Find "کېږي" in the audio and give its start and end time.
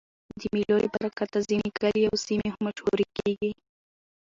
3.17-3.51